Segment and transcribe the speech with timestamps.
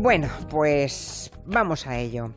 [0.00, 2.32] Bueno, pues vamos a ello.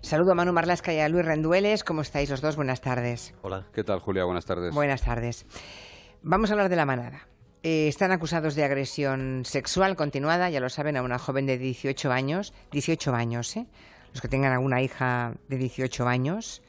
[0.00, 1.84] Saludo a Manu Marlasca y a Luis Rendueles.
[1.84, 2.56] ¿Cómo estáis los dos?
[2.56, 3.34] Buenas tardes.
[3.42, 3.68] Hola.
[3.72, 4.24] ¿Qué tal, Julia?
[4.24, 4.74] Buenas tardes.
[4.74, 5.46] Buenas tardes.
[6.22, 7.28] Vamos a hablar de la manada.
[7.62, 12.10] Eh, están acusados de agresión sexual continuada, ya lo saben, a una joven de 18
[12.10, 12.52] años.
[12.72, 13.68] 18 años, ¿eh?
[14.10, 16.62] Los que tengan alguna hija de 18 años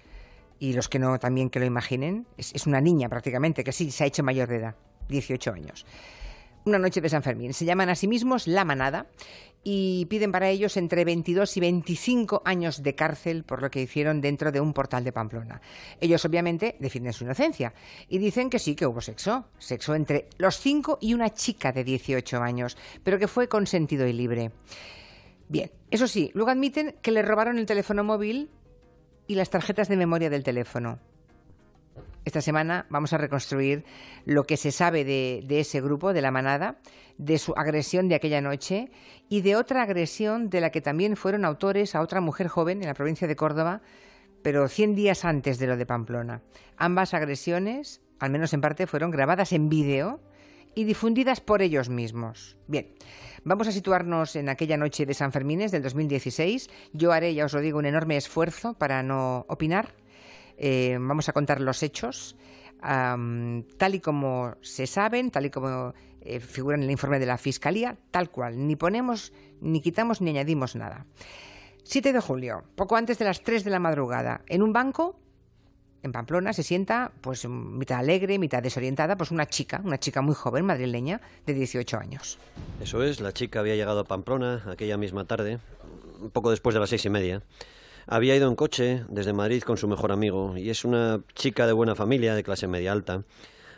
[0.60, 2.28] y los que no también que lo imaginen.
[2.38, 4.76] Es, es una niña prácticamente, que sí, se ha hecho mayor de edad.
[5.10, 5.88] 18 años
[6.66, 7.54] una noche de San Fermín.
[7.54, 9.06] Se llaman a sí mismos La Manada
[9.68, 14.22] y piden para ellos entre 22 y 25 años de cárcel por lo que hicieron
[14.22, 15.60] dentro de un portal de Pamplona.
[16.00, 17.74] Ellos obviamente defienden su inocencia
[18.08, 21.84] y dicen que sí que hubo sexo, sexo entre los cinco y una chica de
[21.84, 24.52] 18 años, pero que fue consentido y libre.
[25.50, 28.52] Bien, eso sí, luego admiten que le robaron el teléfono móvil
[29.26, 31.00] y las tarjetas de memoria del teléfono.
[32.26, 33.86] Esta semana vamos a reconstruir
[34.26, 36.80] lo que se sabe de, ese grupo, de la manada,
[37.18, 38.92] de su agresión de aquella noche
[39.30, 42.88] y de otra agresión de la que también fueron autores a otra mujer joven en
[42.88, 43.82] la provincia de Córdoba,
[44.42, 46.42] pero 100 días antes de lo de Pamplona.
[46.78, 50.22] Ambas agresiones, al menos en parte, fueron grabadas en vídeo
[50.76, 52.58] y difundidas por ellos mismos.
[52.68, 52.94] Bien,
[53.44, 56.70] vamos a situarnos en aquella noche de San Fermines del 2016.
[56.94, 59.94] Yo haré, ya os lo digo, un enorme esfuerzo para no opinar
[60.58, 62.36] eh, vamos a contar los hechos
[62.86, 67.38] tal y como se saben, tal y como eh, figuran en el informe de la
[67.38, 68.68] Fiscalía, tal cual.
[68.68, 71.06] Ni ponemos, ni quitamos, ni añadimos nada.
[71.84, 75.20] 7 de julio, poco antes de las 3 de la madrugada, en un banco
[76.06, 80.36] en Pamplona se sienta, pues mitad alegre, mitad desorientada, pues una chica, una chica muy
[80.36, 82.38] joven, madrileña, de 18 años.
[82.80, 85.58] Eso es, la chica había llegado a Pamplona aquella misma tarde,
[86.22, 87.42] un poco después de las seis y media.
[88.08, 91.74] Había ido en coche desde Madrid con su mejor amigo y es una chica de
[91.74, 93.24] buena familia, de clase media alta.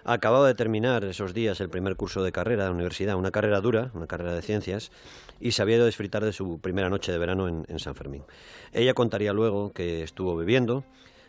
[0.04, 3.90] Acababa de terminar esos días el primer curso de carrera de universidad, una carrera dura,
[3.94, 4.92] una carrera de ciencias,
[5.40, 8.24] y se había ido a disfrutar de su primera noche de verano en San Fermín.
[8.74, 10.84] Ella contaría luego que estuvo bebiendo,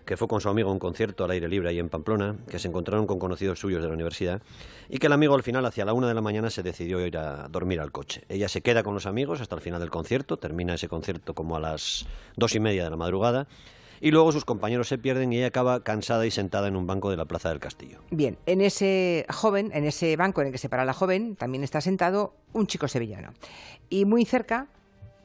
[0.08, 2.58] que fue con su amigo a un concierto al aire libre ahí en Pamplona, que
[2.58, 4.40] se encontraron con conocidos suyos de la universidad,
[4.88, 7.18] y que el amigo al final, hacia la una de la mañana, se decidió ir
[7.18, 8.24] a dormir al coche.
[8.30, 11.56] Ella se queda con los amigos hasta el final del concierto, termina ese concierto como
[11.56, 12.06] a las
[12.36, 13.48] dos y media de la madrugada,
[14.00, 17.10] y luego sus compañeros se pierden y ella acaba cansada y sentada en un banco
[17.10, 17.98] de la Plaza del Castillo.
[18.10, 21.64] Bien, en ese joven, en ese banco en el que se para la joven, también
[21.64, 23.34] está sentado un chico sevillano.
[23.90, 24.68] Y muy cerca,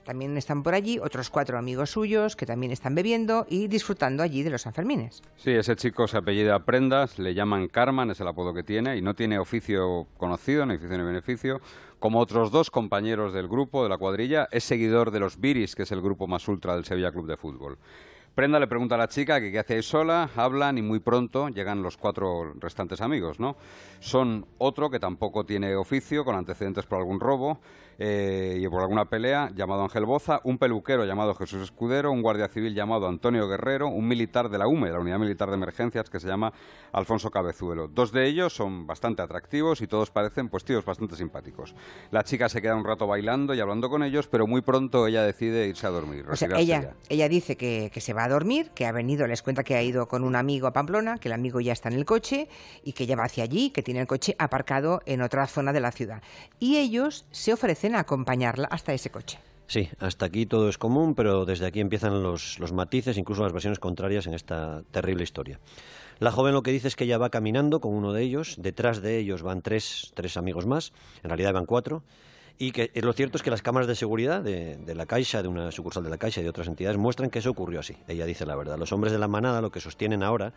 [0.04, 4.44] también están por allí otros cuatro amigos suyos que también están bebiendo y disfrutando allí
[4.44, 5.22] de los Sanfermines.
[5.38, 9.02] Sí, ese chico se apellida Prendas, le llaman Carman, es el apodo que tiene, y
[9.02, 11.62] no tiene oficio conocido, ni oficio ni beneficio.
[12.00, 15.84] Como otros dos compañeros del grupo, de la cuadrilla, es seguidor de los Viris, que
[15.84, 17.78] es el grupo más ultra del Sevilla Club de Fútbol.
[18.36, 21.50] Prenda le pregunta a la chica que qué hace ahí sola, hablan y muy pronto
[21.50, 23.56] llegan los cuatro restantes amigos, ¿no?
[24.00, 27.60] Son otro que tampoco tiene oficio, con antecedentes por algún robo,
[28.00, 32.48] eh, y por alguna pelea, llamado Ángel Boza, un peluquero llamado Jesús Escudero, un guardia
[32.48, 36.20] civil llamado Antonio Guerrero, un militar de la UME, la Unidad Militar de Emergencias, que
[36.20, 36.52] se llama
[36.92, 37.88] Alfonso Cabezuelo.
[37.88, 41.76] Dos de ellos son bastante atractivos y todos parecen pues tíos bastante simpáticos.
[42.10, 45.24] La chica se queda un rato bailando y hablando con ellos, pero muy pronto ella
[45.24, 46.26] decide irse a dormir.
[46.58, 49.76] ella, ella dice que, que se va a dormir, que ha venido, les cuenta que
[49.76, 52.48] ha ido con un amigo a Pamplona, que el amigo ya está en el coche
[52.84, 55.80] y que ya va hacia allí, que tiene el coche aparcado en otra zona de
[55.80, 56.22] la ciudad.
[56.60, 59.40] Y ellos se ofrecen a acompañarla hasta ese coche.
[59.68, 63.54] Sí, hasta aquí todo es común, pero desde aquí empiezan los, los, matices, incluso las
[63.54, 65.60] versiones contrarias en esta terrible historia.
[66.20, 69.02] La joven lo que dice es que ella va caminando con uno de ellos, detrás
[69.02, 72.04] de ellos van tres, tres amigos más, en realidad van cuatro,
[72.58, 75.42] y que eh, lo cierto es que las cámaras de seguridad de, de, la Caixa,
[75.42, 77.96] de una sucursal de la Caixa y de otras entidades muestran que eso ocurrió así.
[78.08, 78.78] Ella dice la verdad.
[78.78, 80.54] Los hombres de la manada lo que sostienen ahora,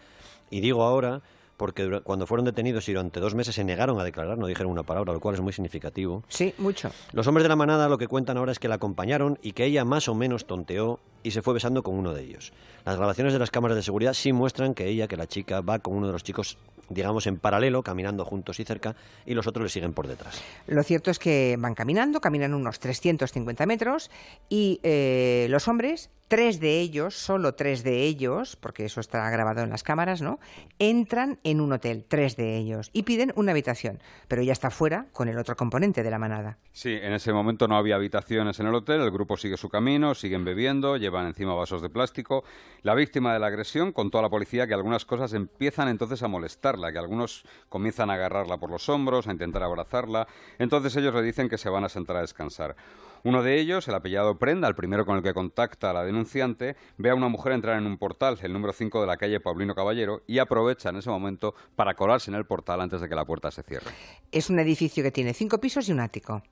[0.50, 1.22] y digo ahora
[1.56, 4.82] porque cuando fueron detenidos y durante dos meses se negaron a declarar, no dijeron una
[4.82, 6.22] palabra, lo cual es muy significativo.
[6.28, 6.90] Sí, mucho.
[7.12, 9.64] Los hombres de la manada lo que cuentan ahora es que la acompañaron y que
[9.64, 12.52] ella más o menos tonteó y se fue besando con uno de ellos.
[12.84, 15.80] Las grabaciones de las cámaras de seguridad sí muestran que ella, que la chica, va
[15.80, 16.56] con uno de los chicos
[16.88, 18.94] digamos, en paralelo, caminando juntos y cerca,
[19.24, 20.42] y los otros le siguen por detrás.
[20.66, 24.10] Lo cierto es que van caminando, caminan unos 350 metros,
[24.48, 29.62] y eh, los hombres, tres de ellos, solo tres de ellos, porque eso está grabado
[29.62, 30.38] en las cámaras, ¿no?
[30.78, 35.06] Entran en un hotel, tres de ellos, y piden una habitación, pero ella está fuera
[35.12, 36.58] con el otro componente de la manada.
[36.72, 40.14] Sí, en ese momento no había habitaciones en el hotel, el grupo sigue su camino,
[40.14, 42.44] siguen bebiendo, llevan encima vasos de plástico.
[42.82, 46.28] La víctima de la agresión contó a la policía que algunas cosas empiezan entonces a
[46.28, 50.26] molestar que algunos comienzan a agarrarla por los hombros, a intentar abrazarla.
[50.58, 52.76] Entonces ellos le dicen que se van a sentar a descansar.
[53.24, 56.76] Uno de ellos, el apellado Prenda, el primero con el que contacta a la denunciante,
[56.96, 59.74] ve a una mujer entrar en un portal, el número 5 de la calle Paulino
[59.74, 63.24] Caballero, y aprovecha en ese momento para colarse en el portal antes de que la
[63.24, 63.90] puerta se cierre.
[64.30, 66.42] Es un edificio que tiene cinco pisos y un ático.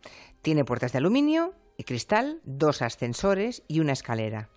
[0.42, 4.48] Tiene puertas de aluminio cristal, dos ascensores y una escalera.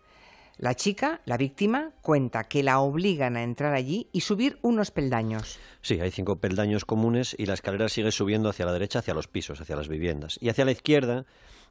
[0.59, 5.59] La chica, la víctima, cuenta que la obligan a entrar allí y subir unos peldaños.
[5.81, 9.27] Sí, hay cinco peldaños comunes y la escalera sigue subiendo hacia la derecha, hacia los
[9.27, 10.39] pisos, hacia las viviendas.
[10.41, 11.25] Y hacia la izquierda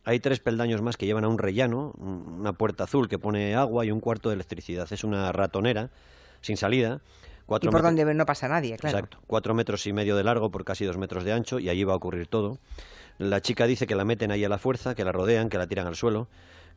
[0.04, 3.84] hay tres peldaños más que llevan a un rellano, una puerta azul que pone agua
[3.84, 4.86] y un cuarto de electricidad.
[4.92, 5.90] Es una ratonera
[6.40, 7.00] sin salida.
[7.60, 8.98] y por donde no pasa nadie, claro.
[8.98, 9.18] Exacto.
[9.26, 11.94] Cuatro metros y medio de largo por casi dos metros de ancho y allí va
[11.94, 12.60] a ocurrir todo.
[13.18, 15.66] La chica dice que la meten ahí a la fuerza, que la rodean, que la
[15.66, 16.28] tiran al suelo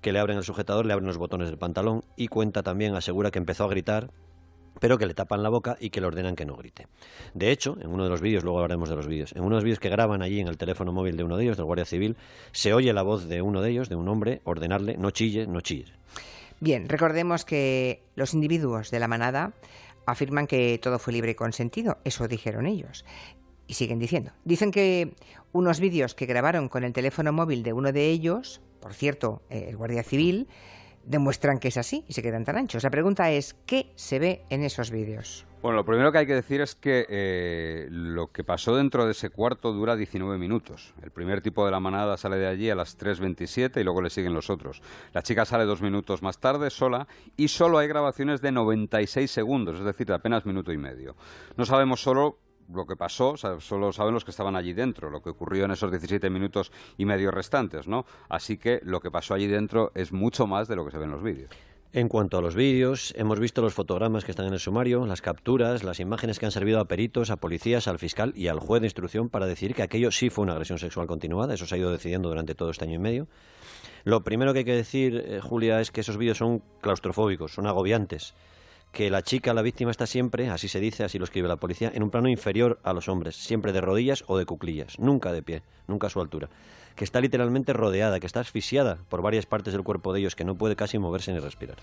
[0.02, 3.32] que le abren el sujetador, le abren los botones del pantalón y cuenta también, asegura
[3.32, 4.12] que empezó a gritar
[4.80, 6.88] pero que le tapan la boca y que le ordenan que no grite.
[7.34, 9.56] De hecho, en uno de los vídeos, luego hablaremos de los vídeos, en uno de
[9.56, 11.84] los vídeos que graban allí en el teléfono móvil de uno de ellos, del Guardia
[11.84, 12.16] Civil,
[12.54, 15.60] se oye la voz de uno de ellos, de un hombre, ordenarle no chille, no
[15.60, 15.92] chille.
[16.62, 19.54] Bien, recordemos que los individuos de la manada
[20.06, 23.06] afirman que todo fue libre y consentido, eso dijeron ellos.
[23.70, 24.32] Y siguen diciendo.
[24.44, 25.14] Dicen que
[25.54, 29.68] unos vídeos que grabaron con el teléfono móvil de uno de ellos por cierto, eh,
[29.70, 30.48] el Guardia Civil,
[31.06, 32.84] demuestran que es así y se quedan tan anchos.
[32.84, 35.46] La pregunta es, ¿qué se ve en esos vídeos?
[35.62, 39.12] Bueno, lo primero que hay que decir es que eh, lo que pasó dentro de
[39.12, 40.94] ese cuarto dura 19 minutos.
[41.02, 44.10] El primer tipo de la manada sale de allí a las 3.27 y luego le
[44.10, 44.82] siguen los otros.
[45.14, 49.80] La chica sale dos minutos más tarde, sola, y solo hay grabaciones de 96 segundos,
[49.80, 51.16] es decir, de apenas minuto y medio.
[51.58, 52.38] No sabemos solo
[52.74, 55.92] lo que pasó, solo saben los que estaban allí dentro, lo que ocurrió en esos
[55.92, 58.06] 17 minutos y medio restantes, ¿no?
[58.30, 61.06] Así que lo que pasó allí dentro es mucho más de lo que se ve
[61.06, 61.52] en los vídeos.
[61.92, 65.24] En cuanto a los vídeos, hemos visto los fotogramas que están en el sumario, las
[65.24, 68.82] capturas, las imágenes que han servido a peritos, a policías, al fiscal y al juez
[68.82, 71.56] de instrucción para decir que aquello sí fue una agresión sexual continuada.
[71.56, 73.28] Eso se ha ido decidiendo durante todo este año y medio.
[74.04, 77.66] Lo primero que hay que decir, eh, Julia, es que esos vídeos son claustrofóbicos, son
[77.66, 78.36] agobiantes
[78.92, 81.92] que la chica, la víctima, está siempre, así se dice, así lo escribe la policía,
[81.94, 85.44] en un plano inferior a los hombres, siempre de rodillas o de cuclillas, nunca de
[85.44, 86.50] pie, nunca a su altura,
[87.00, 90.44] que está literalmente rodeada, que está asfixiada por varias partes del cuerpo de ellos, que
[90.44, 91.78] no puede casi moverse ni respirar.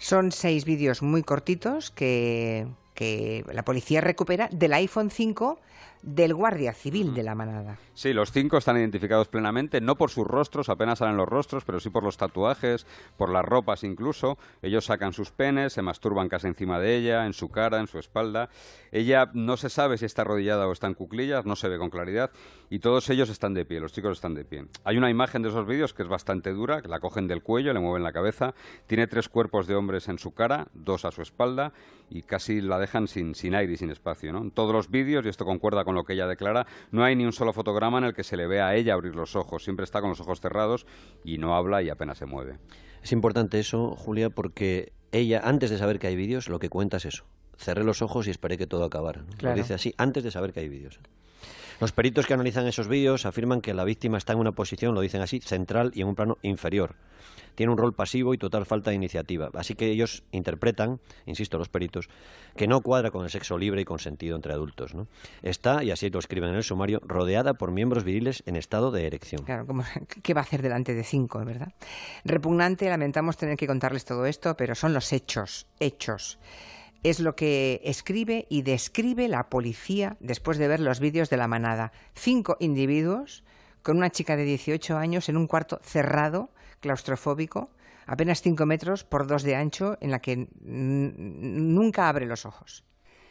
[0.00, 5.60] Son seis vídeos muy cortitos que, que la policía recupera del iPhone 5
[6.06, 7.78] del guardia civil de la manada.
[7.94, 11.80] Sí, los cinco están identificados plenamente, no por sus rostros, apenas salen los rostros, pero
[11.80, 12.86] sí por los tatuajes,
[13.16, 14.38] por las ropas incluso.
[14.62, 17.98] Ellos sacan sus penes, se masturban casi encima de ella, en su cara, en su
[17.98, 18.50] espalda.
[18.92, 21.90] Ella no se sabe si está arrodillada o está en cuclillas, no se ve con
[21.90, 22.30] claridad,
[22.70, 24.55] y todos ellos están de pie, los chicos están de pie.
[24.84, 27.72] Hay una imagen de esos vídeos que es bastante dura, que la cogen del cuello,
[27.72, 28.54] le mueven la cabeza,
[28.86, 31.72] tiene tres cuerpos de hombres en su cara, dos a su espalda,
[32.10, 34.32] y casi la dejan sin, sin aire y sin espacio.
[34.32, 34.42] ¿no?
[34.42, 37.24] En todos los vídeos, y esto concuerda con lo que ella declara, no hay ni
[37.24, 39.64] un solo fotograma en el que se le vea a ella abrir los ojos.
[39.64, 40.86] Siempre está con los ojos cerrados
[41.24, 42.58] y no habla y apenas se mueve.
[43.02, 46.96] Es importante eso, Julia, porque ella, antes de saber que hay vídeos, lo que cuenta
[46.96, 47.24] es eso.
[47.56, 49.24] Cerré los ojos y esperé que todo acabara.
[49.40, 51.00] Lo dice así, antes de saber que hay vídeos.
[51.78, 55.02] Los peritos que analizan esos vídeos afirman que la víctima está en una posición, lo
[55.02, 56.94] dicen así, central y en un plano inferior.
[57.54, 59.50] Tiene un rol pasivo y total falta de iniciativa.
[59.54, 62.08] Así que ellos interpretan, insisto, los peritos,
[62.54, 64.94] que no cuadra con el sexo libre y consentido entre adultos.
[65.42, 69.06] Está, y así lo escriben en el sumario, rodeada por miembros viriles en estado de
[69.06, 69.44] erección.
[69.44, 69.66] Claro,
[70.22, 71.72] ¿qué va a hacer delante de cinco, verdad?
[72.24, 76.38] Repugnante, lamentamos tener que contarles todo esto, pero son los hechos, hechos
[77.10, 81.46] es lo que escribe y describe la policía después de ver los vídeos de la
[81.46, 81.92] manada.
[82.14, 83.44] Cinco individuos
[83.82, 86.50] con una chica de 18 años en un cuarto cerrado,
[86.80, 87.70] claustrofóbico,
[88.06, 92.84] apenas cinco metros por dos de ancho, en la que nunca abre los ojos.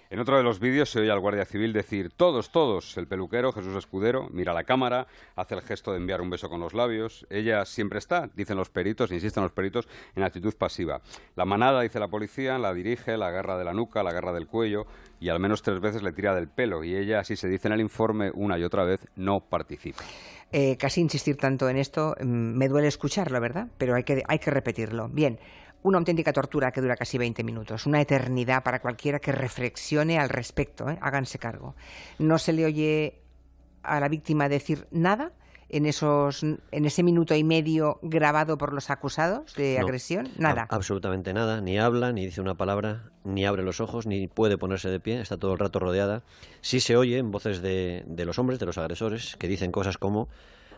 [0.10, 2.96] En otro de los vídeos se oye al guardia civil decir todos, todos.
[2.98, 6.60] El peluquero, Jesús Escudero, mira la cámara, hace el gesto de enviar un beso con
[6.60, 7.26] los labios.
[7.30, 11.02] Ella siempre está, dicen los peritos, insisten los peritos, en actitud pasiva.
[11.36, 14.48] La manada, dice la policía, la dirige, la agarra de la nuca, la agarra del
[14.48, 14.86] cuello
[15.20, 16.84] y al menos tres veces le tira del pelo.
[16.84, 20.04] Y ella, así se dice en el informe, una y otra vez, no participa.
[20.52, 23.68] Eh, casi insistir tanto en esto, mm, me duele escucharlo, ¿verdad?
[23.78, 25.10] Pero hay que, hay que repetirlo.
[25.10, 25.40] Bien,
[25.86, 30.30] una auténtica tortura que dura casi 20 minutos, una eternidad para cualquiera que reflexione al
[30.30, 30.98] respecto, ¿eh?
[31.00, 31.76] háganse cargo.
[32.18, 33.22] No se le oye
[33.84, 35.32] a la víctima decir nada
[35.70, 40.66] en esos en ese minuto y medio grabado por los acusados de agresión, nada.
[40.70, 44.90] absolutamente nada, ni habla, ni dice una palabra, ni abre los ojos, ni puede ponerse
[44.90, 46.24] de pie, está todo el rato rodeada.
[46.62, 50.30] Sí se oyen voces de, de los hombres, de los agresores, que dicen cosas como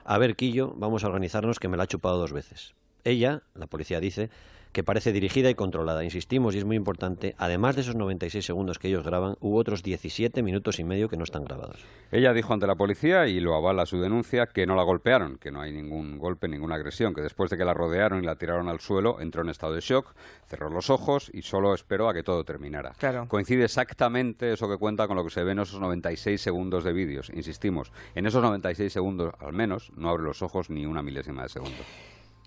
[0.04, 2.74] a ver, Quillo, vamos a organizarnos que me la ha chupado dos veces.
[3.08, 4.30] Ella, la policía dice,
[4.74, 6.04] que parece dirigida y controlada.
[6.04, 9.82] Insistimos, y es muy importante, además de esos 96 segundos que ellos graban, hubo otros
[9.82, 11.86] 17 minutos y medio que no están grabados.
[12.12, 15.52] Ella dijo ante la policía, y lo avala su denuncia, que no la golpearon, que
[15.52, 18.68] no hay ningún golpe, ninguna agresión, que después de que la rodearon y la tiraron
[18.68, 20.14] al suelo, entró en estado de shock,
[20.48, 22.94] cerró los ojos y solo esperó a que todo terminara.
[23.30, 26.92] Coincide exactamente eso que cuenta con lo que se ve en esos 96 segundos de
[26.92, 27.32] vídeos.
[27.34, 31.50] Insistimos, en esos 96 segundos al menos no abre los ojos ni una milésima de
[31.50, 31.84] segundo.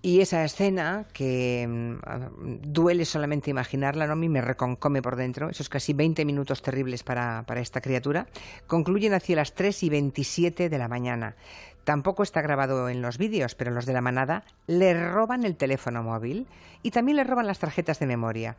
[0.03, 4.15] Y esa escena, que mm, duele solamente imaginarla, ¿no?
[4.15, 8.27] a mí me reconcome por dentro, esos casi 20 minutos terribles para, para esta criatura,
[8.67, 11.37] concluyen hacia las 3 y 27 de la mañana.
[11.85, 16.03] Tampoco está grabado en los vídeos, pero los de la manada le roban el teléfono
[16.03, 16.47] móvil
[16.83, 18.57] y también le roban las tarjetas de memoria.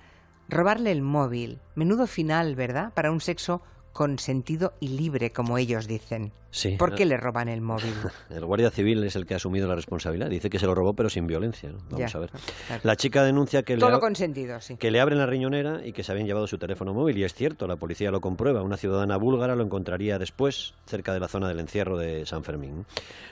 [0.48, 2.94] Robarle el móvil, menudo final, ¿verdad?
[2.94, 3.62] Para un sexo
[3.94, 6.34] consentido y libre, como ellos dicen.
[6.52, 6.76] Sí.
[6.78, 7.94] ¿Por qué le roban el móvil?
[8.30, 10.30] El guardia civil es el que ha asumido la responsabilidad.
[10.30, 11.70] Dice que se lo robó, pero sin violencia.
[11.72, 11.78] ¿no?
[11.90, 12.30] Vamos Ya, a ver.
[12.30, 12.82] claro.
[12.84, 14.76] La chica denuncia que le, Todo consentido, sí.
[14.78, 17.18] que le abren la riñonera y que se habían llevado su teléfono móvil.
[17.18, 18.62] Y es cierto, la policía lo comprueba.
[18.64, 22.86] Una ciudadana búlgara lo encontraría después, cerca de la zona del encierro de San Fermín.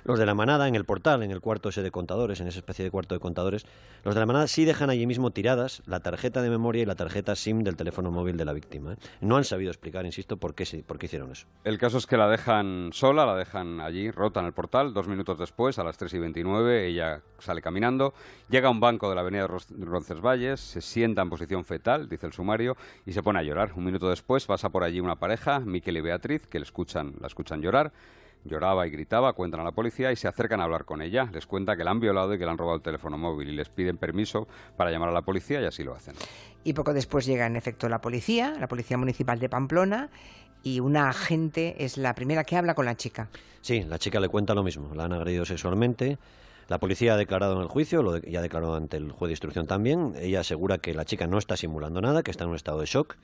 [0.05, 2.59] Los de la manada, en el portal, en el cuarto ese de contadores, en esa
[2.59, 3.65] especie de cuarto de contadores,
[4.05, 6.95] los de la manada sí dejan allí mismo tiradas la tarjeta de memoria y la
[6.95, 8.93] tarjeta SIM del teléfono móvil de la víctima.
[8.93, 8.97] ¿eh?
[9.19, 11.47] No han sabido explicar, insisto, por qué, sí- por qué hicieron eso.
[11.65, 14.93] El caso es que la dejan sola, la dejan allí, rota en el portal.
[14.93, 18.13] Dos minutos después, a las 3 y 29, ella sale caminando,
[18.49, 22.33] llega a un banco de la avenida Roncesvalles, se sienta en posición fetal, dice el
[22.33, 22.75] sumario,
[23.05, 23.71] y se pone a llorar.
[23.75, 27.27] Un minuto después pasa por allí una pareja, Miquel y Beatriz, que le escuchan, la
[27.27, 27.91] escuchan llorar.
[28.45, 31.29] Lloraba y gritaba, cuentan a la policía y se acercan a hablar con ella.
[31.33, 33.51] Les cuenta que la han violado y que le han robado el teléfono móvil y
[33.53, 34.47] les piden permiso
[34.77, 36.15] para llamar a la policía y así lo hacen.
[36.63, 40.09] Y poco después llega en efecto la policía, la Policía Municipal de Pamplona,
[40.63, 43.29] y una agente es la primera que habla con la chica.
[43.61, 44.93] Sí, la chica le cuenta lo mismo.
[44.95, 46.17] La han agredido sexualmente.
[46.67, 49.29] La policía ha declarado en el juicio, lo de- y ha declarado ante el juez
[49.29, 50.13] de instrucción también.
[50.19, 52.85] Ella asegura que la chica no está simulando nada, que está en un estado de
[52.85, 53.15] shock.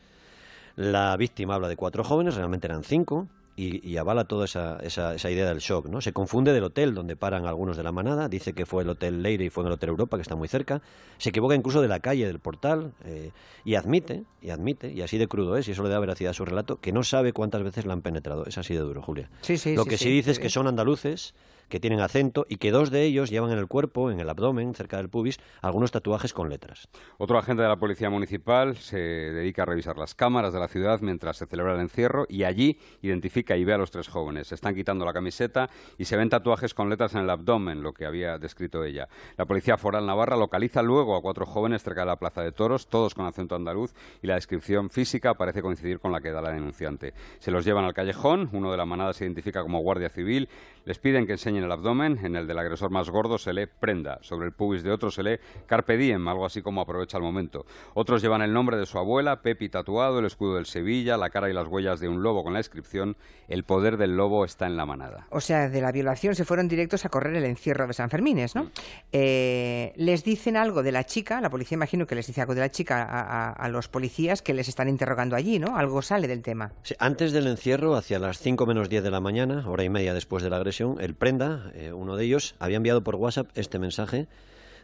[0.75, 5.15] La víctima habla de cuatro jóvenes, realmente eran cinco, y, y avala toda esa, esa,
[5.15, 5.87] esa idea del shock.
[5.87, 6.01] ¿no?
[6.01, 9.21] Se confunde del hotel donde paran algunos de la manada, dice que fue el Hotel
[9.21, 10.81] Leire y fue en el Hotel Europa, que está muy cerca.
[11.17, 13.31] Se equivoca incluso de la calle, del portal, eh,
[13.63, 16.33] y admite, y admite, y así de crudo es, y eso le da veracidad a
[16.33, 18.45] su relato, que no sabe cuántas veces la han penetrado.
[18.45, 19.29] Es así de duro, Julia.
[19.41, 21.33] Sí, sí, Lo sí, que sí, sí, dice es que son andaluces,
[21.69, 24.73] que tienen acento y que dos de ellos llevan en el cuerpo, en el abdomen,
[24.73, 26.87] cerca del pubis, algunos tatuajes con letras.
[27.17, 30.99] Otro agente de la Policía Municipal se dedica a revisar las cámaras de la ciudad
[31.01, 34.47] mientras se celebra el encierro y allí identifica y ve a los tres jóvenes.
[34.47, 37.93] Se están quitando la camiseta y se ven tatuajes con letras en el abdomen, lo
[37.93, 39.07] que había descrito ella.
[39.37, 42.87] La Policía Foral Navarra localiza luego a cuatro jóvenes cerca de la Plaza de Toros,
[42.87, 46.51] todos con acento andaluz, y la descripción física parece coincidir con la que da la
[46.51, 47.13] denunciante.
[47.39, 50.49] Se los llevan al callejón, uno de la manada se identifica como guardia civil,
[50.85, 54.19] les piden que enseñen el abdomen, en el del agresor más gordo se lee prenda,
[54.21, 57.65] sobre el pubis de otro se lee carpe diem, algo así como aprovecha el momento.
[57.93, 61.49] Otros llevan el nombre de su abuela, Pepi tatuado, el escudo del Sevilla, la cara
[61.49, 63.15] y las huellas de un lobo con la inscripción
[63.47, 65.27] El poder del lobo está en la manada.
[65.29, 68.55] O sea, de la violación se fueron directos a correr el encierro de San Fermines,
[68.55, 68.69] ¿no?
[69.11, 72.61] Eh, les dicen algo de la chica, la policía imagino que les dice algo de
[72.61, 75.77] la chica a, a- a los policías que les están interrogando allí, ¿no?
[75.77, 76.71] Algo sale del tema.
[76.83, 80.13] Sí, antes del encierro, hacia las 5 menos 10 de la mañana, hora y media
[80.13, 83.79] después de la agresión, el prenda, eh, uno de ellos, había enviado por WhatsApp este
[83.79, 84.27] mensaje.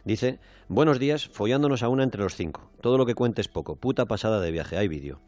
[0.04, 0.38] Dice,
[0.68, 2.70] buenos días, follándonos a una entre los cinco.
[2.80, 3.76] Todo lo que cuente es poco.
[3.76, 5.20] Puta pasada de viaje, hay vídeo.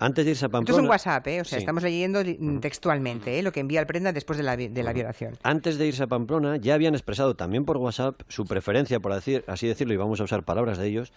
[0.00, 0.78] Antes de irse a Esto Pamplona...
[0.80, 1.40] es un WhatsApp, ¿eh?
[1.40, 1.62] O sea, Sí.
[1.62, 2.22] estamos leyendo
[2.60, 3.42] textualmente ¿eh?
[3.42, 5.36] lo que envía el prenda después de la, de la violación.
[5.42, 9.44] Antes de irse a Pamplona ya habían expresado también por WhatsApp su preferencia, por decir,
[9.48, 11.12] así decirlo, y vamos a usar palabras de ellos.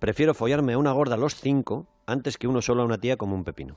[0.00, 3.16] Prefiero follarme a una gorda a los cinco antes que uno solo a una tía
[3.16, 3.76] como un pepino.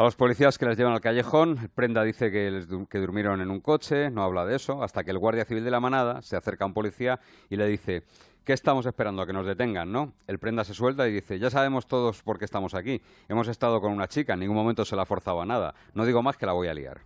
[0.00, 3.50] A los policías que les llevan al callejón, Prenda dice que, les que durmieron en
[3.50, 6.38] un coche, no habla de eso, hasta que el guardia civil de la manada se
[6.38, 8.04] acerca a un policía y le dice,
[8.42, 9.20] ¿qué estamos esperando?
[9.20, 10.14] A que nos detengan, ¿no?
[10.26, 13.02] El Prenda se suelta y dice, ya sabemos todos por qué estamos aquí.
[13.28, 15.74] Hemos estado con una chica, en ningún momento se la ha forzado a nada.
[15.92, 17.02] No digo más que la voy a liar.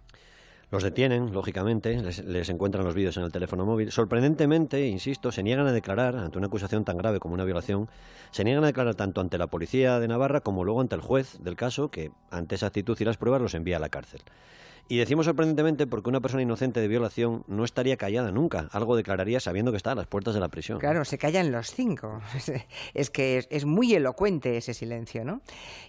[0.74, 3.92] Los detienen, lógicamente, les, encuentran los vídeos en el teléfono móvil.
[3.92, 7.88] Sorprendentemente, insisto, se niegan a declarar ante una acusación tan grave como una violación,
[8.32, 11.38] se niegan a declarar tanto ante la policía de Navarra como luego ante el juez
[11.40, 14.22] del caso, que ante esa actitud y las pruebas los envía a la cárcel.
[14.86, 19.40] Y decimos sorprendentemente porque una persona inocente de violación no estaría callada nunca, algo declararía
[19.40, 20.78] sabiendo que está a las puertas de la prisión.
[20.78, 22.20] Claro, se callan los cinco.
[22.94, 25.40] Es que es, es muy elocuente ese silencio, ¿no?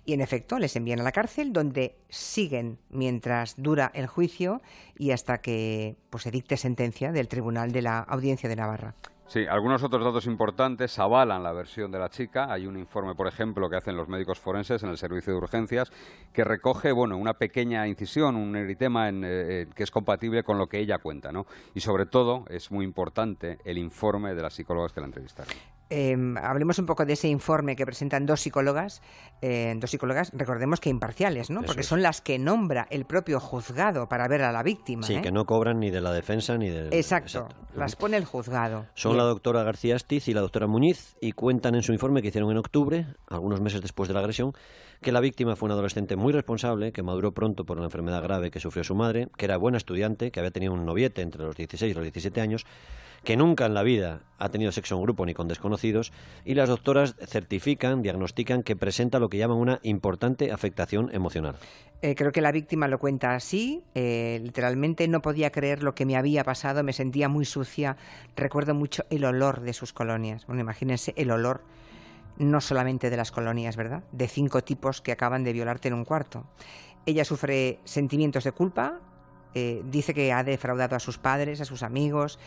[0.05, 4.61] Y en efecto, les envían a la cárcel donde siguen mientras dura el juicio
[4.97, 8.95] y hasta que pues, se dicte sentencia del Tribunal de la Audiencia de Navarra.
[9.27, 12.51] Sí, algunos otros datos importantes avalan la versión de la chica.
[12.53, 15.91] Hay un informe, por ejemplo, que hacen los médicos forenses en el servicio de urgencias
[16.31, 20.59] que recoge, bueno, una pequeña incisión, un eritema en, eh, eh, que es compatible con
[20.59, 21.47] lo que ella cuenta, ¿no?
[21.73, 25.74] Y sobre todo es muy importante el informe de las psicólogas que la entrevistaron.
[25.89, 29.01] Eh, hablemos un poco de ese informe que presentan dos psicólogas,
[29.41, 31.59] eh, dos psicólogas, recordemos que imparciales, ¿no?
[31.59, 31.87] Eso Porque es.
[31.87, 35.03] son las que nombra el propio juzgado para ver a la víctima.
[35.03, 35.21] Sí, ¿eh?
[35.21, 36.91] que no cobran ni de la defensa ni del...
[36.91, 38.87] Exacto, las pone el juzgado.
[38.95, 39.23] Son Bien.
[39.23, 42.49] la doctora García Astiz y la doctora Muñiz y cuentan en su informe que hicieron
[42.49, 44.53] en octubre, algunos meses después de la agresión,
[45.01, 48.49] que la víctima fue una adolescente muy responsable, que maduró pronto por una enfermedad grave
[48.49, 51.55] que sufrió su madre, que era buena estudiante, que había tenido un noviete entre los
[51.55, 52.65] 16 y los 17 años,
[53.25, 56.13] que nunca en la vida ha tenido sexo en grupo ni con desconocidos,
[56.45, 61.55] y las doctoras certifican, diagnostican que presenta lo que llaman una importante afectación emocional.
[62.01, 66.05] Eh, creo que la víctima lo cuenta así, eh, literalmente no podía creer lo que
[66.05, 67.97] me había pasado, me sentía muy sucia,
[68.35, 70.45] recuerdo mucho el olor de sus colonias.
[70.45, 71.63] Bueno, imagínense el olor
[72.37, 74.03] no solamente de las colonias, ¿verdad?
[74.11, 76.45] De cinco tipos que acaban de violarte en un cuarto.
[77.05, 78.99] Ella sufre sentimientos de culpa,
[79.53, 82.39] eh, dice que ha defraudado a sus padres, a sus amigos,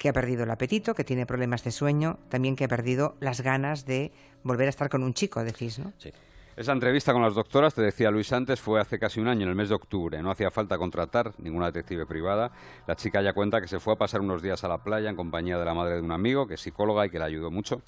[0.00, 3.42] que ha perdido el apetito, que tiene problemas de sueño, también que ha perdido las
[3.42, 5.92] ganas de volver a estar con un chico, decís, ¿no?
[5.98, 6.10] Sí.
[6.56, 9.50] Esa entrevista con las doctoras, te decía Luis antes, fue hace casi un año, en
[9.50, 10.22] el mes de octubre.
[10.22, 12.50] No hacía falta contratar ninguna detective privada.
[12.86, 15.16] La chica ya cuenta que se fue a pasar unos días a la playa en
[15.16, 17.82] compañía de la madre de un amigo, que es psicóloga y que le ayudó mucho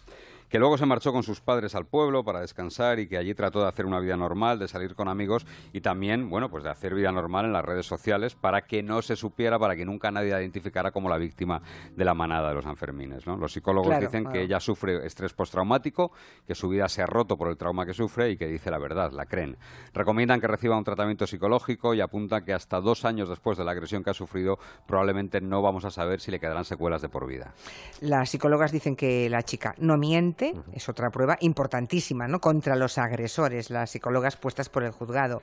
[0.53, 3.63] que luego se marchó con sus padres al pueblo para descansar y que allí trató
[3.63, 6.95] de hacer una vida normal, de salir con amigos y también, bueno, pues de hacer
[6.95, 10.31] vida normal en las redes sociales para que no se supiera, para que nunca nadie
[10.31, 11.63] la identificara como la víctima
[11.97, 13.27] de la manada de los Sanfermines.
[13.27, 13.39] ¿no?
[13.39, 16.13] Los psicólogos dicen que ella sufre estrés postraumático,
[16.47, 18.79] que su vida se ha roto por el trauma que sufre y que dice la
[18.79, 19.57] verdad, la creen.
[19.95, 23.71] Recomiendan que reciba un tratamiento psicológico y apuntan que hasta dos años después de la
[23.71, 27.27] agresión que ha sufrido probablemente no vamos a saber si le quedarán secuelas de por
[27.27, 27.55] vida.
[28.03, 30.42] Las psicólogas dicen que la chica no miente,
[30.73, 32.41] es otra prueba importantísima, ¿no?
[32.41, 35.43] Contra los agresores, las psicólogas puestas por el juzgado.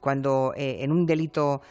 [0.00, 1.62] Cuando eh, en un delito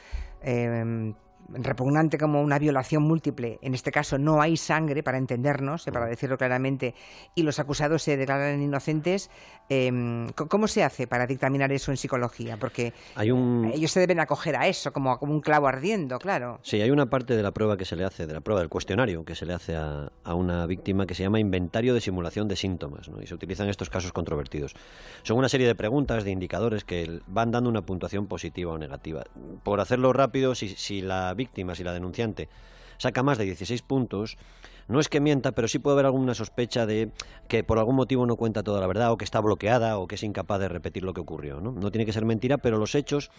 [0.41, 1.13] eh,
[1.49, 6.05] repugnante como una violación múltiple, en este caso no hay sangre, para entendernos, eh, para
[6.05, 6.93] decirlo claramente,
[7.35, 9.29] y los acusados se declaran inocentes,
[9.69, 12.57] em, ¿cómo se hace para dictaminar eso en psicología?
[12.57, 16.59] Porque ellos se deben acoger a eso, como, como un clavo ardiendo, claro.
[16.63, 18.69] Sí, hay una parte de la prueba que se le hace, de la prueba del
[18.69, 22.55] cuestionario que se le hace a, una víctima que se llama inventario de simulación de
[22.55, 24.75] síntomas, y se utilizan estos casos controvertidos.
[25.23, 29.23] Son una serie de preguntas, de indicadores que van dando una puntuación positiva o negativa.
[29.63, 32.49] Por hacerlo rápido, si, si la víctima, si la denunciante
[32.97, 34.37] saca más de 16 puntos,
[34.87, 37.11] no es que mienta, pero sí puede haber alguna sospecha de
[37.47, 40.15] que por algún motivo no cuenta toda la verdad o que está bloqueada o que
[40.15, 41.59] es incapaz de repetir lo que ocurrió.
[41.59, 43.29] No, no tiene que ser mentira, pero los hechos,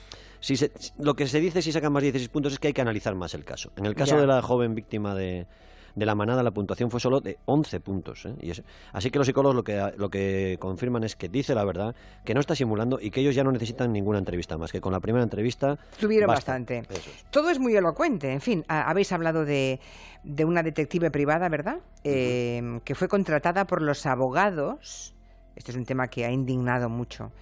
[0.40, 0.56] si
[0.98, 3.14] lo que se dice si saca más de 16 puntos es que hay que analizar
[3.14, 3.72] más el caso.
[3.76, 5.46] En el caso de la joven víctima de,
[5.94, 8.26] de la manada la puntuación fue solo de 11 puntos.
[8.26, 8.34] ¿eh?
[8.40, 8.52] Y
[8.92, 12.34] así que los psicólogos lo que, lo que confirman es que dice la verdad, que
[12.34, 15.00] no está simulando y que ellos ya no necesitan ninguna entrevista más, que con la
[15.00, 15.78] primera entrevista...
[15.98, 16.82] Tuvieron bastante.
[17.30, 18.32] Todo es muy elocuente.
[18.32, 19.80] En fin, habéis hablado de,
[20.24, 21.78] de una detective privada, ¿verdad?
[22.04, 25.14] Eh, que fue contratada por los abogados.
[25.56, 27.32] Este es un tema que ha indignado mucho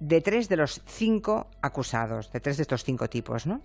[0.00, 3.62] de tres de los cinco acusados, de tres de estos cinco tipos, ¿no?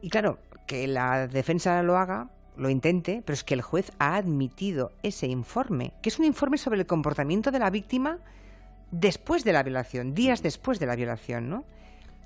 [0.00, 4.16] Y claro, que la defensa lo haga, lo intente, pero es que el juez ha
[4.16, 8.18] admitido ese informe, que es un informe sobre el comportamiento de la víctima
[8.90, 11.64] después de la violación, días después de la violación, ¿no?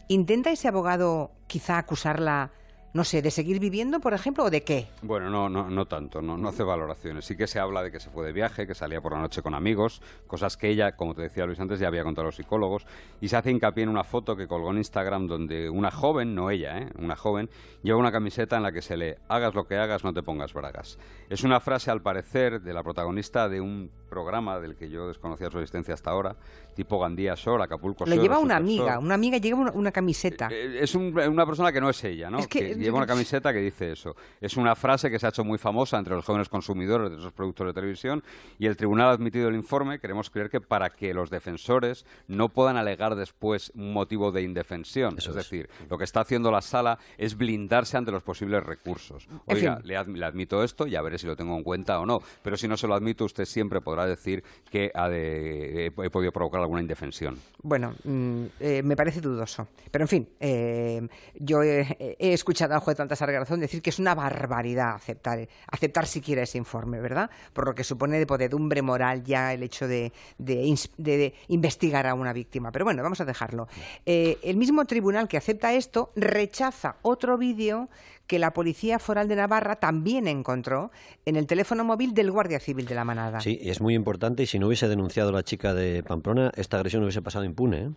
[0.09, 2.51] ¿Intenta ese abogado quizá acusarla
[2.97, 4.89] no sé, de seguir viviendo, por ejemplo, o de qué?
[5.03, 7.27] Bueno, no, no, no tanto, no, no hace valoraciones.
[7.27, 9.43] Sí que se habla de que se fue de viaje, que salía por la noche
[9.43, 12.37] con amigos, cosas que ella, como te decía Luis antes, ya había contado a los
[12.37, 12.87] psicólogos,
[13.21, 16.51] y se hace hincapié en una foto que colgó en Instagram donde una joven, no
[16.51, 16.89] ella, ¿eh?
[16.99, 17.51] una joven,
[17.83, 20.55] lleva una camiseta en la que se lee, hagas lo que hagas, no te pongas
[20.55, 20.99] bragas.
[21.29, 25.51] Es una frase, al parecer, de la protagonista de un programa del que yo desconocía
[25.51, 26.37] su existencia hasta ahora,
[26.75, 28.07] tipo Gandía Shore, Acapulco.
[28.07, 30.49] Le lleva una amiga, una amiga lleva una, camiseta.
[30.51, 32.39] Eh, es una persona que no es ella, ¿no?
[32.47, 34.15] que, lleva una camiseta que dice eso.
[34.41, 37.33] Es una frase que se ha hecho muy famosa entre los jóvenes consumidores de esos
[37.33, 38.23] productos de televisión
[38.59, 39.99] y el tribunal ha admitido el informe.
[39.99, 45.17] Queremos creer que para que los defensores no puedan alegar después un motivo de indefensión.
[45.19, 49.29] es, decir, lo que está haciendo la sala es blindarse ante los posibles recursos.
[49.47, 52.21] Oiga, le, admito esto, ya veré si lo tengo en cuenta o no.
[52.43, 56.33] Pero si no se lo admito, usted siempre podrá decir que ha de, he, podido
[56.33, 57.39] provocar alguna indefensión.
[57.63, 59.69] Bueno, mm, eh, me parece dudoso.
[59.91, 63.99] Pero en fin, eh, yo he, he escuchado al juez tantas razón decir que es
[63.99, 67.31] una barbaridad aceptar, aceptar siquiera ese informe, ¿verdad?
[67.53, 72.33] Por lo que supone de podedumbre moral ya el hecho de, de, investigar a una
[72.33, 72.73] víctima.
[72.73, 73.69] Pero bueno, vamos a dejarlo.
[74.05, 77.89] Eh, el mismo tribunal que acepta esto rechaza otro vídeo
[78.27, 80.91] que la Policía Foral de Navarra también encontró
[81.25, 83.41] en el teléfono móvil del Guardia Civil de la Manada.
[83.41, 86.77] Sí, y es muy importante y si no hubiese denunciado la chica de Pamplona, esta
[86.77, 87.79] agresión no hubiese pasado impune.
[87.79, 87.91] ¿eh?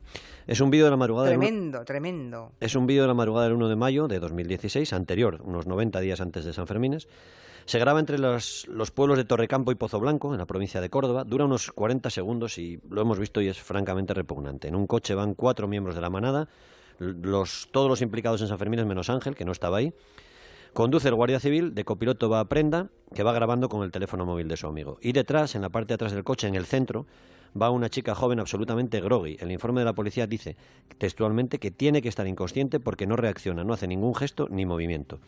[0.48, 2.52] Es un vídeo de la madrugada Tremendo, tremendo.
[2.60, 6.00] Es un vídeo de la madrugada del 1 de mayo de 2016, anterior, unos 90
[6.00, 7.08] días antes de San Fermines.
[7.66, 10.90] Se graba entre los, los, pueblos de Torrecampo y Pozo Blanco, en la provincia de
[10.90, 11.24] Córdoba.
[11.24, 14.68] Dura unos 40 segundos y lo hemos visto y es francamente repugnante.
[14.68, 16.50] En un coche van cuatro miembros de la manada,
[17.72, 19.94] todos los implicados en San Fermín menos Ángel, que no estaba ahí.
[20.74, 24.26] Conduce el guardia civil, de copiloto va a Prenda, que va grabando con el teléfono
[24.26, 25.00] móvil de su amigo.
[25.02, 27.08] Y detrás, en la parte de atrás del coche, en el centro,
[27.60, 29.38] va una chica joven absolutamente groggy.
[29.40, 30.58] El informe de la policía dice
[30.98, 35.20] textualmente que tiene que estar inconsciente porque no reacciona, no hace ningún gesto ni movimiento.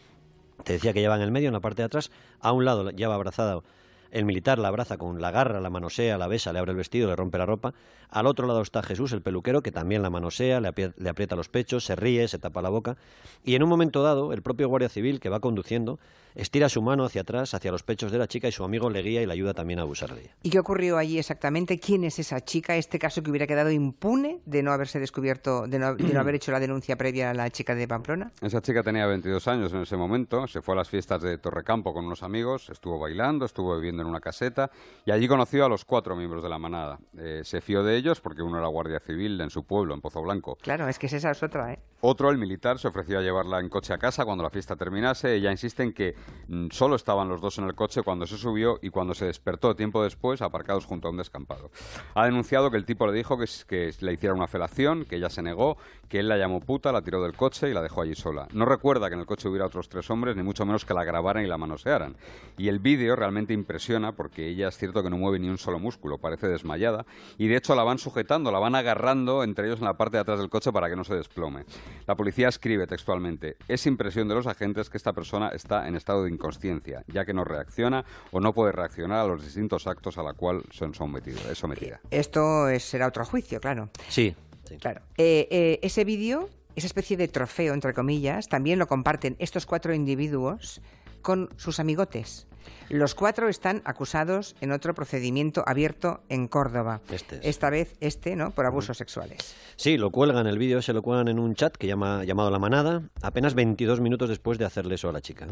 [0.64, 2.92] Te decía que lleva en el medio, en la parte de atrás, a un lado
[2.92, 3.64] lleva abrazado
[4.12, 7.08] el militar la abraza con la garra, la manosea, la besa, le abre el vestido,
[7.08, 7.74] le rompe la ropa.
[8.10, 10.68] Al otro lado está Jesús, el peluquero, que también la manosea, le,
[11.10, 12.98] aprieta los pechos, se ríe, se tapa la boca.
[13.44, 15.98] Y en un momento dado, el propio guardia civil que va conduciendo
[16.36, 19.02] estira su mano hacia atrás, hacia los pechos de la chica y su amigo le
[19.02, 20.36] guía y le ayuda también a abusar de ella.
[20.44, 21.80] ¿Y qué ocurrió allí exactamente?
[21.80, 22.76] ¿Quién es esa chica?
[22.76, 26.36] Este caso que hubiera quedado impune de no haberse descubierto, de no, de no haber
[26.36, 28.32] hecho la denuncia previa a la chica de Pamplona.
[28.42, 31.94] Esa chica tenía 22 años en ese momento, se fue a las fiestas de Torrecampo
[31.94, 34.72] con unos amigos, estuvo bailando, estuvo en una caseta
[35.06, 37.00] y allí conoció a los cuatro miembros de la manada.
[37.18, 40.22] Eh, se fió de ellos porque uno era guardia civil en su pueblo, en Pozo
[40.22, 40.58] Blanco.
[40.62, 41.80] Claro, es que esa es otra, ¿eh?
[42.04, 45.36] Otro, el militar, se ofreció a llevarla en coche a casa cuando la fiesta terminase.
[45.36, 46.16] Ella insiste en que
[46.48, 49.76] mm, solo estaban los dos en el coche cuando se subió y cuando se despertó
[49.76, 51.70] tiempo después, aparcados junto a un descampado.
[52.16, 55.30] Ha denunciado que el tipo le dijo que, que le hiciera una felación, que ella
[55.30, 55.78] se negó,
[56.10, 58.48] que él la llamó puta, la tiró del coche y la dejó allí sola.
[58.52, 61.04] No recuerda que en el coche hubiera otros tres hombres, ni mucho menos que la
[61.04, 62.16] grabaran y la manosearan.
[62.58, 65.80] Y el vídeo realmente impresiona porque ella es cierto que no mueve ni un solo
[65.80, 67.06] músculo, parece desmayada,
[67.38, 70.22] y de hecho la van sujetando, la van agarrando entre ellos en la parte de
[70.22, 71.66] atrás del coche para que no se desplome.
[72.08, 76.24] La policía escribe textualmente, es impresión de los agentes que esta persona está en estado
[76.24, 80.24] de inconsciencia, ya que no reacciona o no puede reaccionar a los distintos actos a
[80.24, 82.00] la cual son sometido, es sometida.
[82.12, 83.90] Esto será otro juicio, claro.
[84.08, 84.36] Sí.
[84.80, 85.02] Claro.
[85.18, 89.94] Eh, eh, ese vídeo, esa especie de trofeo, entre comillas, también lo comparten estos cuatro
[89.94, 90.82] individuos
[91.22, 92.48] con sus amigotes.
[92.90, 97.02] Los cuatro están acusados en otro procedimiento abierto en Córdoba.
[97.10, 98.52] Este Esta vez este, ¿no?
[98.52, 99.56] Por abusos sexuales.
[99.78, 102.60] Sí, lo cuelgan, el vídeo se lo cuelgan en un chat que llama, llamado La
[102.60, 105.48] Manada, apenas 22 minutos después de hacerle eso a la chica.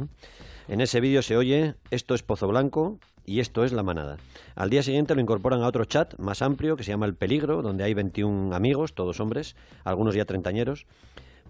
[0.67, 4.17] En ese vídeo se oye, esto es Pozo Blanco y esto es La Manada.
[4.55, 7.61] Al día siguiente lo incorporan a otro chat más amplio que se llama El Peligro,
[7.61, 10.85] donde hay 21 amigos, todos hombres, algunos ya treintañeros.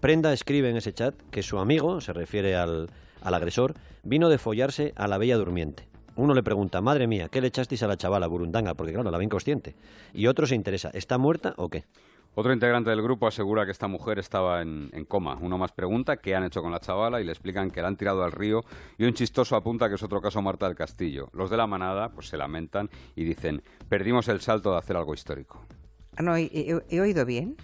[0.00, 4.38] Prenda escribe en ese chat que su amigo, se refiere al, al agresor, vino de
[4.38, 5.88] follarse a la bella durmiente.
[6.16, 8.74] Uno le pregunta, madre mía, ¿qué le echasteis a la chavala burundanga?
[8.74, 9.74] Porque claro, la ve inconsciente.
[10.12, 11.84] Y otro se interesa, ¿está muerta o qué?
[12.34, 15.36] Otro integrante del grupo asegura que esta mujer estaba en, coma.
[15.40, 17.96] Uno más pregunta qué han hecho con la chavala y le explican que la han
[17.96, 18.62] tirado al río
[18.98, 21.28] y un chistoso apunta que es otro caso Marta del Castillo.
[21.32, 25.12] Los de la manada pues se lamentan y dicen perdimos el salto de hacer algo
[25.12, 25.64] histórico.
[26.16, 27.56] Ah, no, ¿he, oído bien?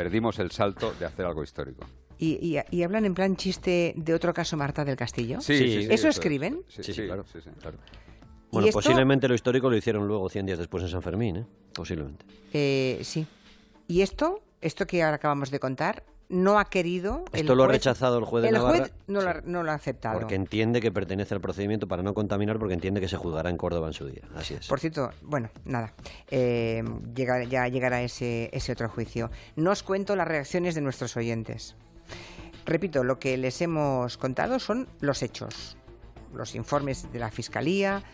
[0.00, 1.84] Perdimos el salto de hacer algo histórico.
[2.18, 5.42] Y, hablan en plan chiste de otro caso Marta del Castillo.
[5.42, 6.62] Sí, sí, ¿Eso escriben?
[6.68, 7.26] Sí, sí, claro.
[8.50, 11.46] Bueno, posiblemente lo histórico lo hicieron luego 100 días después en San Fermín, ¿eh?
[11.74, 12.24] Posiblemente.
[12.54, 13.26] Eh, sí.
[13.88, 17.24] ¿Y esto, esto que ahora acabamos de contar, no ha querido.
[17.32, 18.78] Esto lo ha rechazado el juez de el Navarra.
[18.78, 20.18] juez no, lo, no, lo, ha aceptado.
[20.18, 23.56] Porque entiende que pertenece al procedimiento para no contaminar, porque entiende que se juzgará en
[23.56, 24.22] Córdoba en su día.
[24.36, 24.68] Así es.
[24.68, 25.92] Por cierto, bueno, nada.
[26.30, 26.82] Eh,
[27.14, 29.30] ya llegará ese, ese otro juicio.
[29.56, 31.74] No os cuento las reacciones de nuestros oyentes.
[32.64, 35.76] Repito, lo que les hemos contado son los hechos,
[36.32, 38.04] los informes de la Fiscalía,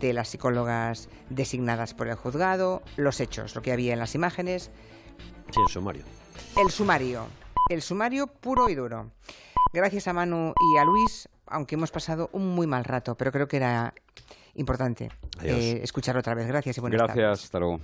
[0.00, 4.70] de las psicólogas designadas por el juzgado, los hechos, lo que había en las imágenes.
[5.52, 6.02] Sí, el sumario.
[6.56, 7.26] El sumario,
[7.68, 9.10] el sumario puro y duro.
[9.72, 13.48] Gracias a Manu y a Luis, aunque hemos pasado un muy mal rato, pero creo
[13.48, 13.92] que era
[14.54, 15.10] importante
[15.42, 16.46] eh, escucharlo otra vez.
[16.46, 17.80] Gracias y buenas Gracias, hasta luego.